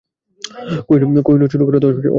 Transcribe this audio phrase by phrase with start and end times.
[0.87, 2.09] কোহিনূর চুরি করা তো অসম্ভব।